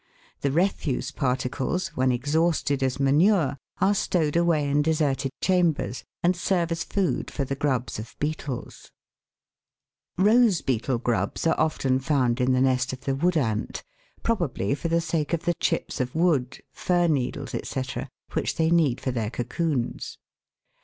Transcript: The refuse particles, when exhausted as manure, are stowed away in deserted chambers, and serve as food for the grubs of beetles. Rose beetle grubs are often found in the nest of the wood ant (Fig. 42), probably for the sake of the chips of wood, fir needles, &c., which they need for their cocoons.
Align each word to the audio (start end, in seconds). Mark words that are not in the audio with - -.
The 0.39 0.51
refuse 0.51 1.11
particles, 1.11 1.89
when 1.89 2.11
exhausted 2.11 2.81
as 2.81 2.99
manure, 2.99 3.57
are 3.79 3.93
stowed 3.93 4.35
away 4.35 4.67
in 4.67 4.81
deserted 4.81 5.29
chambers, 5.43 6.03
and 6.23 6.35
serve 6.35 6.71
as 6.71 6.83
food 6.83 7.29
for 7.29 7.45
the 7.45 7.53
grubs 7.53 7.99
of 7.99 8.15
beetles. 8.17 8.91
Rose 10.17 10.61
beetle 10.61 10.97
grubs 10.97 11.45
are 11.45 11.59
often 11.59 11.99
found 11.99 12.41
in 12.41 12.51
the 12.51 12.61
nest 12.61 12.91
of 12.93 13.01
the 13.01 13.13
wood 13.13 13.37
ant 13.37 13.75
(Fig. 13.75 13.83
42), 14.23 14.23
probably 14.23 14.73
for 14.73 14.87
the 14.87 15.01
sake 15.01 15.33
of 15.33 15.43
the 15.43 15.53
chips 15.53 16.01
of 16.01 16.15
wood, 16.15 16.61
fir 16.73 17.05
needles, 17.05 17.53
&c., 17.63 17.83
which 18.33 18.55
they 18.55 18.71
need 18.71 18.99
for 18.99 19.11
their 19.11 19.29
cocoons. 19.29 20.17